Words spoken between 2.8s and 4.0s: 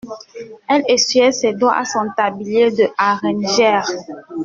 harengère.